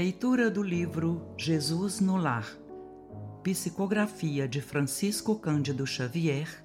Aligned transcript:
Leitura 0.00 0.48
do 0.48 0.62
livro 0.62 1.34
Jesus 1.36 1.98
no 1.98 2.16
Lar. 2.16 2.46
Psicografia 3.42 4.46
de 4.46 4.60
Francisco 4.60 5.34
Cândido 5.34 5.84
Xavier, 5.84 6.64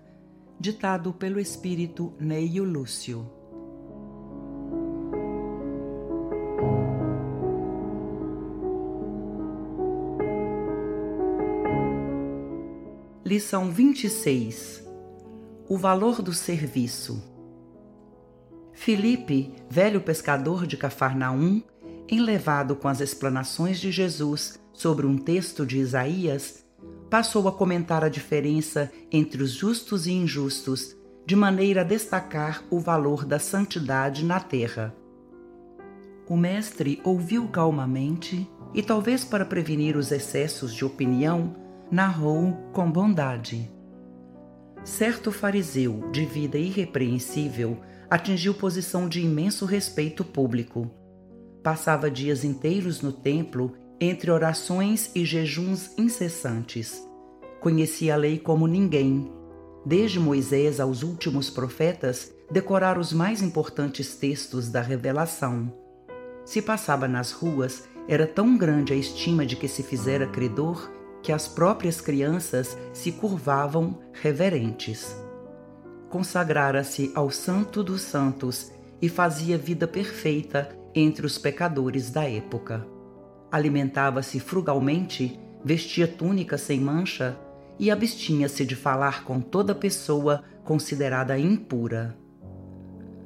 ditado 0.60 1.12
pelo 1.12 1.40
espírito 1.40 2.14
Neio 2.20 2.64
Lúcio. 2.64 3.28
Lição 13.26 13.72
26 13.72 14.88
O 15.68 15.76
valor 15.76 16.22
do 16.22 16.34
serviço. 16.34 17.24
Filipe, 18.74 19.56
velho 19.68 20.02
pescador 20.02 20.68
de 20.68 20.78
Cafarnaum, 20.78 21.64
enlevado 22.10 22.76
com 22.76 22.88
as 22.88 23.00
explanações 23.00 23.80
de 23.80 23.92
Jesus 23.92 24.60
sobre 24.74 25.06
um 25.06 25.18
texto 25.18 25.66
de 25.66 25.78
Isaías, 25.78 26.64
passou 27.10 27.48
a 27.48 27.52
comentar 27.52 28.04
a 28.04 28.10
diferença 28.10 28.92
entre 29.12 29.44
os 29.44 29.52
justos 29.52 30.08
e 30.08 30.12
injustos, 30.12 30.96
de 31.26 31.36
maneira 31.36 31.82
a 31.82 31.84
destacar 31.84 32.64
o 32.70 32.80
valor 32.80 33.24
da 33.24 33.40
santidade 33.40 34.26
na 34.26 34.40
terra. 34.40 34.94
O 36.28 36.36
mestre 36.36 37.00
ouviu 37.04 37.48
calmamente 37.48 38.50
e, 38.74 38.82
talvez 38.82 39.24
para 39.24 39.46
prevenir 39.46 39.96
os 39.96 40.12
excessos 40.12 40.74
de 40.74 40.84
opinião, 40.84 41.56
narrou 41.92 42.54
com 42.74 42.92
bondade. 42.92 43.72
Certo 44.84 45.32
fariseu 45.32 46.10
de 46.12 46.26
vida 46.26 46.58
irrepreensível 46.58 47.80
atingiu 48.10 48.54
posição 48.54 49.08
de 49.08 49.22
imenso 49.22 49.66
respeito 49.66 50.26
público 50.26 50.92
Passava 51.64 52.12
dias 52.12 52.44
inteiros 52.44 53.02
no 53.02 53.14
templo, 53.14 53.72
entre 53.98 54.30
orações 54.30 55.10
e 55.16 55.24
jejuns 55.24 55.98
incessantes. 55.98 57.02
Conhecia 57.62 58.16
a 58.16 58.18
lei 58.18 58.38
como 58.38 58.68
ninguém. 58.68 59.32
Desde 59.86 60.20
Moisés 60.20 60.82
aos 60.82 61.04
últimos 61.04 61.50
profetas, 61.50 62.34
decorara 62.52 63.00
os 63.00 63.14
mais 63.14 63.42
importantes 63.42 64.14
textos 64.14 64.70
da 64.70 64.82
revelação. 64.82 65.74
Se 66.44 66.62
passava 66.62 67.08
nas 67.08 67.32
ruas, 67.32 67.86
era 68.10 68.28
tão 68.28 68.58
grande 68.58 68.92
a 68.92 68.98
estima 68.98 69.46
de 69.46 69.56
que 69.56 69.70
se 69.70 69.82
fizera 69.84 70.28
credor 70.28 70.92
que 71.22 71.32
as 71.32 71.48
próprias 71.48 72.02
crianças 72.02 72.78
se 72.92 73.14
curvavam 73.14 73.98
reverentes. 74.12 75.16
Consagrara-se 76.10 77.10
ao 77.16 77.32
Santo 77.32 77.82
dos 77.82 78.02
Santos 78.02 78.70
e 79.02 79.08
fazia 79.08 79.58
vida 79.58 79.88
perfeita 79.88 80.83
entre 80.96 81.26
os 81.26 81.38
pecadores 81.38 82.10
da 82.10 82.30
época. 82.30 82.86
Alimentava-se 83.52 84.40
frugalmente, 84.40 85.40
vestia 85.64 86.08
túnica 86.08 86.58
sem 86.58 86.80
mancha 86.80 87.38
e 87.80 87.90
abstinha-se 87.90 88.66
de 88.66 88.76
falar 88.76 89.24
com 89.24 89.40
toda 89.40 89.74
pessoa 89.76 90.44
considerada 90.64 91.38
impura. 91.38 92.18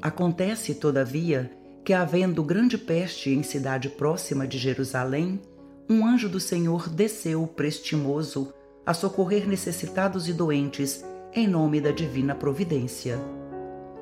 Acontece, 0.01 0.75
todavia, 0.75 1.51
que, 1.83 1.93
havendo 1.93 2.43
grande 2.43 2.77
peste 2.77 3.31
em 3.31 3.43
cidade 3.43 3.89
próxima 3.89 4.45
de 4.45 4.57
Jerusalém, 4.57 5.41
um 5.89 6.05
anjo 6.05 6.27
do 6.27 6.39
Senhor 6.39 6.89
desceu 6.89 7.47
prestimoso 7.47 8.53
a 8.85 8.93
socorrer 8.93 9.47
necessitados 9.47 10.27
e 10.27 10.33
doentes 10.33 11.03
em 11.33 11.47
nome 11.47 11.79
da 11.81 11.91
divina 11.91 12.35
providência. 12.35 13.19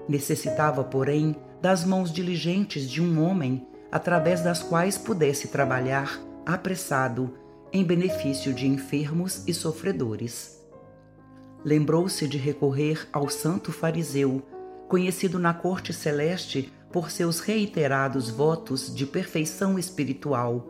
Necessitava, 0.07 0.83
porém, 0.83 1.35
das 1.65 1.83
mãos 1.83 2.13
diligentes 2.13 2.87
de 2.87 3.01
um 3.01 3.19
homem, 3.19 3.65
através 3.91 4.39
das 4.39 4.61
quais 4.61 4.99
pudesse 4.99 5.47
trabalhar 5.47 6.21
apressado 6.45 7.33
em 7.73 7.83
benefício 7.83 8.53
de 8.53 8.67
enfermos 8.67 9.41
e 9.47 9.51
sofredores. 9.51 10.63
Lembrou-se 11.63 12.27
de 12.27 12.37
recorrer 12.37 13.07
ao 13.11 13.29
santo 13.29 13.71
fariseu, 13.71 14.43
conhecido 14.87 15.39
na 15.39 15.55
corte 15.55 15.91
celeste 15.91 16.71
por 16.91 17.09
seus 17.09 17.39
reiterados 17.39 18.29
votos 18.29 18.93
de 18.93 19.07
perfeição 19.07 19.79
espiritual, 19.79 20.67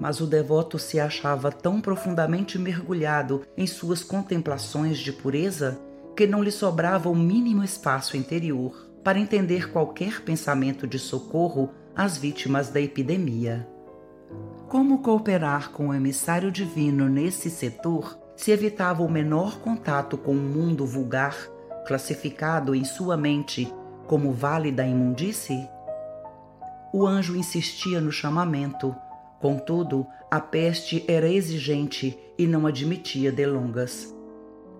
mas 0.00 0.18
o 0.18 0.26
devoto 0.26 0.78
se 0.78 0.98
achava 0.98 1.52
tão 1.52 1.78
profundamente 1.78 2.58
mergulhado 2.58 3.42
em 3.54 3.66
suas 3.66 4.02
contemplações 4.02 4.96
de 4.96 5.12
pureza 5.12 5.78
que 6.16 6.26
não 6.26 6.42
lhe 6.42 6.50
sobrava 6.50 7.10
o 7.10 7.14
mínimo 7.14 7.62
espaço 7.62 8.16
interior 8.16 8.87
para 9.02 9.18
entender 9.18 9.70
qualquer 9.70 10.22
pensamento 10.22 10.86
de 10.86 10.98
socorro 10.98 11.70
às 11.94 12.16
vítimas 12.16 12.68
da 12.68 12.80
epidemia. 12.80 13.68
Como 14.68 14.98
cooperar 14.98 15.70
com 15.70 15.88
o 15.88 15.94
emissário 15.94 16.52
divino 16.52 17.08
nesse 17.08 17.48
setor 17.48 18.18
se 18.36 18.50
evitava 18.50 19.02
o 19.02 19.10
menor 19.10 19.60
contato 19.60 20.16
com 20.16 20.32
o 20.32 20.34
mundo 20.34 20.86
vulgar, 20.86 21.36
classificado 21.86 22.74
em 22.74 22.84
sua 22.84 23.16
mente 23.16 23.72
como 24.06 24.32
vale 24.32 24.70
da 24.70 24.86
imundície? 24.86 25.68
O 26.92 27.06
anjo 27.06 27.36
insistia 27.36 28.00
no 28.00 28.10
chamamento, 28.10 28.94
contudo, 29.40 30.06
a 30.30 30.40
peste 30.40 31.04
era 31.08 31.28
exigente 31.28 32.18
e 32.38 32.46
não 32.46 32.66
admitia 32.66 33.32
delongas. 33.32 34.14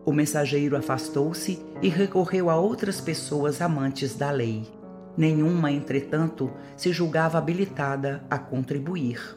O 0.08 0.12
mensageiro 0.12 0.74
afastou-se 0.74 1.62
e 1.82 1.88
recorreu 1.91 2.48
a 2.48 2.56
outras 2.56 2.98
pessoas 2.98 3.60
amantes 3.60 4.14
da 4.14 4.30
lei. 4.30 4.66
Nenhuma, 5.14 5.70
entretanto, 5.70 6.50
se 6.78 6.91
julgava 6.94 7.36
habilitada 7.36 8.24
a 8.30 8.38
contribuir. 8.38 9.36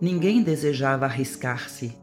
Ninguém 0.00 0.42
desejava 0.42 1.04
arriscar-se. 1.04 1.94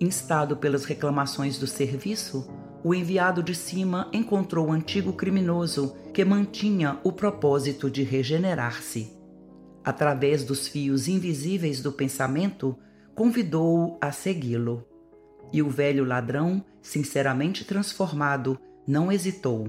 Instado 0.00 0.56
pelas 0.56 0.86
reclamações 0.86 1.58
do 1.58 1.66
serviço, 1.66 2.50
o 2.82 2.94
enviado 2.94 3.42
de 3.42 3.54
cima 3.54 4.08
encontrou 4.14 4.68
o 4.68 4.72
antigo 4.72 5.12
criminoso 5.12 5.94
que 6.14 6.24
mantinha 6.24 7.00
o 7.04 7.12
propósito 7.12 7.90
de 7.90 8.02
regenerar-se. 8.02 9.14
Através 9.84 10.42
dos 10.42 10.66
fios 10.66 11.06
invisíveis 11.06 11.82
do 11.82 11.92
pensamento, 11.92 12.78
convidou-o 13.14 13.98
a 14.00 14.10
segui-lo. 14.10 14.89
E 15.52 15.62
o 15.62 15.68
velho 15.68 16.04
ladrão, 16.04 16.64
sinceramente 16.80 17.64
transformado, 17.64 18.58
não 18.86 19.10
hesitou. 19.10 19.68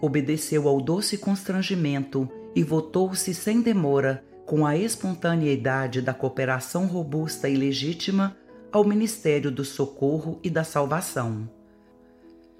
Obedeceu 0.00 0.68
ao 0.68 0.80
doce 0.80 1.18
constrangimento 1.18 2.28
e 2.54 2.62
votou-se 2.62 3.34
sem 3.34 3.60
demora, 3.60 4.24
com 4.46 4.66
a 4.66 4.76
espontaneidade 4.76 6.02
da 6.02 6.12
cooperação 6.12 6.86
robusta 6.86 7.48
e 7.48 7.56
legítima, 7.56 8.36
ao 8.70 8.84
ministério 8.84 9.50
do 9.50 9.64
socorro 9.64 10.38
e 10.42 10.50
da 10.50 10.64
salvação. 10.64 11.48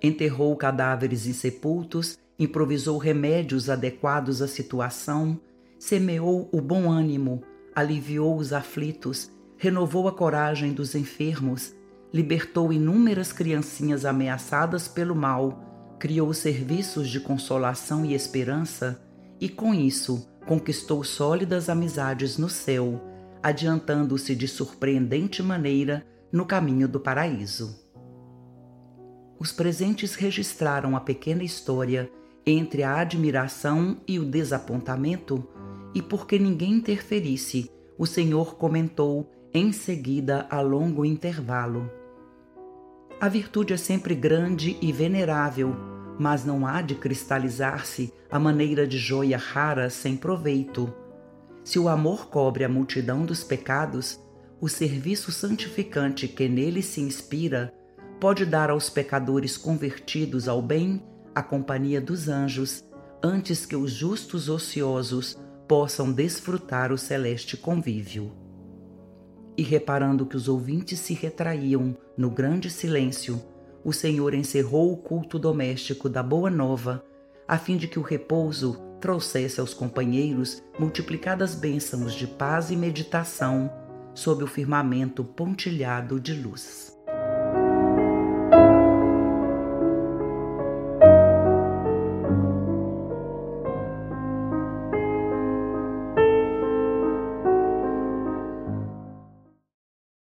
Enterrou 0.03 0.57
cadáveres 0.57 1.27
insepultos, 1.27 2.19
improvisou 2.39 2.99
remédios 2.99 3.69
adequados 3.69 4.41
à 4.41 4.49
situação, 4.49 5.39
semeou 5.79 6.49
o 6.53 6.61
bom 6.61 6.91
ânimo, 6.91 7.43
aliviou 7.75 8.37
os 8.37 8.53
aflitos, 8.53 9.31
renovou 9.57 10.09
a 10.09 10.13
coragem 10.13 10.73
dos 10.73 10.95
enfermos, 10.95 11.75
libertou 12.15 12.73
inúmeras 12.73 13.33
criancinhas 13.33 14.05
ameaçadas 14.05 14.87
pelo 14.87 15.17
mal, 15.17 15.97
criou 15.99 16.33
serviços 16.33 17.09
de 17.09 17.19
consolação 17.19 18.05
e 18.05 18.15
esperança 18.15 19.05
e, 19.41 19.49
com 19.49 19.75
isso, 19.75 20.31
conquistou 20.47 21.03
sólidas 21.03 21.69
amizades 21.69 22.39
no 22.39 22.49
céu, 22.49 23.03
adiantando-se 23.43 24.37
de 24.37 24.47
surpreendente 24.47 25.43
maneira 25.43 26.07
no 26.31 26.47
caminho 26.47 26.87
do 26.87 27.01
paraíso. 27.01 27.83
Os 29.37 29.51
presentes 29.51 30.15
registraram 30.15 30.95
a 30.95 31.01
pequena 31.01 31.43
história 31.43 32.09
entre 32.47 32.85
a 32.85 32.97
admiração 32.97 33.97
e 34.07 34.21
o 34.21 34.25
desapontamento, 34.25 35.45
e 35.93 36.01
porque 36.01 36.39
ninguém 36.39 36.75
interferisse, 36.75 37.69
o 37.99 38.07
Senhor 38.07 38.55
comentou 38.55 39.29
em 39.53 39.73
seguida 39.73 40.47
a 40.49 40.61
longo 40.61 41.05
intervalo. 41.05 42.04
A 43.25 43.29
virtude 43.31 43.73
é 43.73 43.77
sempre 43.79 44.15
grande 44.15 44.77
e 44.83 44.93
venerável, 44.93 45.75
mas 46.19 46.45
não 46.45 46.67
há 46.67 46.83
de 46.83 46.95
cristalizar-se 46.95 48.13
à 48.31 48.39
maneira 48.39 48.87
de 48.87 48.99
joia 48.99 49.39
rara 49.39 49.89
sem 49.89 50.15
proveito. 50.15 50.93
Se 51.65 51.79
o 51.79 51.89
amor 51.89 52.29
cobre 52.29 52.65
a 52.65 52.69
multidão 52.69 53.25
dos 53.25 53.43
pecados, 53.43 54.21
o 54.61 54.69
serviço 54.69 55.33
santificante 55.33 56.29
que 56.29 56.47
nele 56.51 56.83
se 56.83 57.01
inspira 57.01 57.73
pode 58.21 58.45
dar 58.45 58.69
aos 58.69 58.91
pecadores 58.91 59.57
convertidos 59.57 60.47
ao 60.47 60.61
bem 60.61 61.03
a 61.35 61.43
companhia 61.43 62.03
dos 62.03 62.29
anjos, 62.29 62.85
antes 63.23 63.65
que 63.65 63.75
os 63.75 63.91
justos 63.91 64.51
ociosos 64.51 65.39
possam 65.67 66.13
desfrutar 66.13 66.93
o 66.93 66.99
celeste 66.99 67.57
convívio 67.57 68.44
e 69.57 69.63
reparando 69.63 70.27
que 70.27 70.37
os 70.37 70.49
ouvintes 70.49 70.99
se 70.99 71.15
retraíam 71.15 71.97
no 72.17 72.31
grande 72.31 72.71
silêncio, 72.71 73.41
o 73.85 73.93
Senhor 73.93 74.35
encerrou 74.35 74.93
o 74.93 74.97
culto 74.97 75.39
doméstico 75.39 76.09
da 76.09 76.23
Boa 76.23 76.51
Nova, 76.51 77.05
a 77.47 77.59
fim 77.59 77.77
de 77.77 77.87
que 77.87 77.99
o 77.99 78.03
repouso 78.03 78.81
trouxesse 79.01 79.61
aos 79.61 79.75
companheiros 79.75 80.63
multiplicadas 80.79 81.55
bênçãos 81.55 82.15
de 82.15 82.27
paz 82.27 82.71
e 82.71 82.77
meditação, 82.77 83.71
sob 84.15 84.43
o 84.43 84.47
firmamento 84.47 85.23
pontilhado 85.23 86.19
de 86.19 86.33
luz. 86.33 86.94